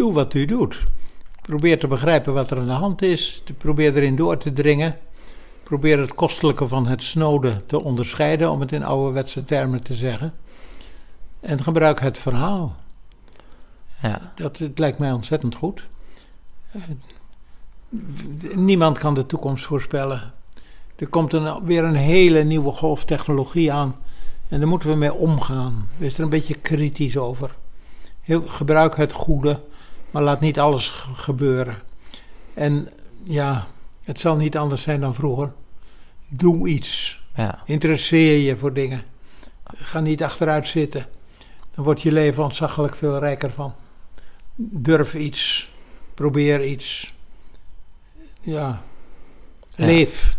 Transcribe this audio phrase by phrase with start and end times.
[0.00, 0.84] Doe wat u doet.
[1.42, 3.42] Probeer te begrijpen wat er aan de hand is.
[3.58, 4.98] Probeer erin door te dringen.
[5.62, 10.32] Probeer het kostelijke van het snode te onderscheiden, om het in ouderwetse termen te zeggen.
[11.40, 12.76] En gebruik het verhaal.
[14.02, 14.32] Ja.
[14.34, 15.86] Dat het lijkt mij ontzettend goed.
[18.54, 20.32] Niemand kan de toekomst voorspellen.
[20.96, 23.96] Er komt een, weer een hele nieuwe golf technologie aan.
[24.48, 25.88] En daar moeten we mee omgaan.
[25.96, 27.56] Wees er een beetje kritisch over.
[28.20, 29.60] Heel, gebruik het goede,
[30.10, 31.76] maar laat niet alles ge- gebeuren.
[32.54, 32.88] En
[33.22, 33.66] ja,
[34.04, 35.52] het zal niet anders zijn dan vroeger.
[36.28, 37.20] Doe iets.
[37.34, 37.62] Ja.
[37.64, 39.02] Interesseer je voor dingen.
[39.76, 41.06] Ga niet achteruit zitten.
[41.74, 43.74] Dan wordt je leven ontzaglijk veel rijker van.
[44.56, 45.70] Durf iets.
[46.14, 47.14] Probeer iets.
[48.42, 48.82] Ja.
[49.74, 49.84] Ja.
[49.86, 50.36] Leef.